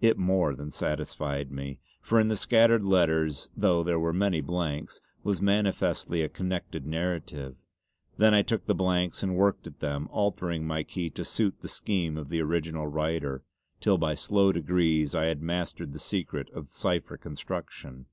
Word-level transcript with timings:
It 0.00 0.16
more 0.16 0.54
than 0.54 0.70
satisfied 0.70 1.52
me, 1.52 1.80
for 2.00 2.18
in 2.18 2.28
the 2.28 2.36
scattered 2.38 2.82
letters 2.82 3.50
though 3.54 3.82
there 3.82 4.00
were 4.00 4.14
many 4.14 4.40
blanks, 4.40 5.02
was 5.22 5.42
manifestly 5.42 6.22
a 6.22 6.30
connected 6.30 6.86
narrative. 6.86 7.56
Then 8.16 8.32
I 8.32 8.40
took 8.40 8.64
the 8.64 8.74
blanks 8.74 9.22
and 9.22 9.36
worked 9.36 9.66
at 9.66 9.80
them 9.80 10.08
altering 10.10 10.66
my 10.66 10.82
key 10.82 11.10
to 11.10 11.26
suit 11.26 11.60
the 11.60 11.68
scheme 11.68 12.16
of 12.16 12.30
the 12.30 12.40
original 12.40 12.86
writer, 12.86 13.42
till 13.82 13.98
by 13.98 14.14
slow 14.14 14.50
degrees 14.50 15.14
I 15.14 15.26
had 15.26 15.42
mastered 15.42 15.92
the 15.92 15.98
secret 15.98 16.48
of 16.54 16.68
the 16.68 16.72
cipher 16.72 17.18
construction. 17.18 18.06